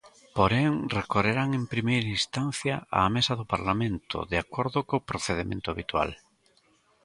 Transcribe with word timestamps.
Porén, 0.37 0.71
recorrerán 0.99 1.49
en 1.59 1.63
primeira 1.73 2.13
instancia 2.17 2.75
á 2.97 3.01
Mesa 3.15 3.33
do 3.39 3.45
Parlamento, 3.53 4.17
de 4.31 4.37
acordo 4.43 4.79
co 4.89 5.07
procedemento 5.09 5.67
habitual. 5.69 6.09